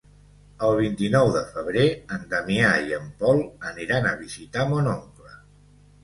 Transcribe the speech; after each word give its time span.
El 0.67 0.71
vint-i-nou 0.77 1.27
de 1.33 1.41
febrer 1.57 1.83
en 2.15 2.23
Damià 2.31 2.71
i 2.87 2.95
en 2.97 3.05
Pol 3.19 3.43
aniran 3.73 4.07
a 4.09 4.15
visitar 4.23 4.65
mon 4.71 4.89
oncle. 4.95 5.35